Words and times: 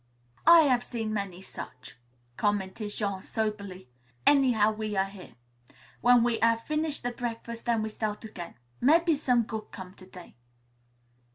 "I 0.47 0.61
hav' 0.61 0.83
seen 0.83 1.13
many 1.13 1.43
such," 1.43 1.95
commented 2.35 2.89
Jean 2.91 3.21
soberly. 3.21 3.87
"Anyhow 4.25 4.71
we 4.71 4.95
are 4.97 5.05
here. 5.05 5.35
W'en 6.01 6.23
we 6.23 6.39
hav' 6.41 6.63
finish 6.63 6.99
the 7.01 7.11
breakfast 7.11 7.65
then 7.67 7.83
we 7.83 7.89
start 7.89 8.23
again. 8.25 8.55
Mebbe 8.81 9.15
some 9.15 9.43
good 9.43 9.67
come 9.71 9.93
to 9.93 10.07
day." 10.07 10.35